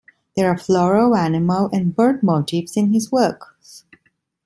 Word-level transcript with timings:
There 0.35 0.49
are 0.49 0.57
floral, 0.57 1.15
animal, 1.15 1.69
and 1.71 1.95
bird 1.95 2.23
motifs 2.23 2.75
in 2.75 2.91
his 2.91 3.11
works. 3.11 3.83